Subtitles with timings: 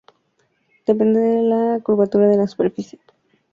[0.87, 3.13] Depende de la curvatura de la superficie E-k.